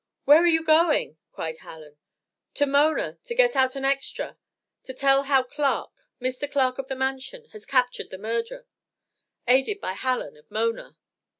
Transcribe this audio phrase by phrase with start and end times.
[0.25, 1.95] "Where are you going?" cried Hallen.
[2.55, 4.35] "To Mona to get out an extra
[4.85, 6.51] to tell how Clark, Mr.
[6.51, 8.65] Clark of the Mansion, has captured the murderer,
[9.47, 10.97] aided by Hallen of Mona."